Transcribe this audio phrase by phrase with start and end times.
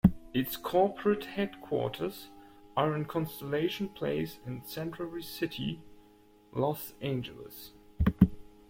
[0.33, 2.29] Its corporate headquarters
[2.75, 5.79] are in Constellation Place in Century City,
[6.53, 7.73] Los Angeles.